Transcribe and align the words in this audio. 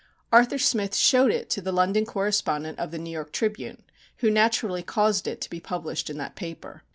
Arthur 0.31 0.57
Smith 0.57 0.95
showed 0.95 1.29
it 1.29 1.47
to 1.51 1.61
the 1.61 1.71
London 1.71 2.07
correspondent 2.07 2.79
of 2.79 2.89
The 2.89 2.97
New 2.97 3.11
York 3.11 3.31
Tribune, 3.31 3.83
who 4.17 4.31
naturally 4.31 4.81
caused 4.81 5.27
it 5.27 5.39
to 5.41 5.49
be 5.51 5.59
published 5.59 6.09
in 6.09 6.17
that 6.17 6.35
paper. 6.35 6.81